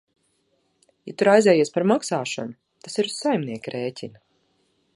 [1.09, 2.57] Ja tu raizējies par maksāšanu,
[2.87, 4.23] tas ir uz saimnieka rēķina.